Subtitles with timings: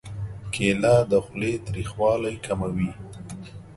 [0.53, 2.91] کېله د خولې تریخوالی کموي.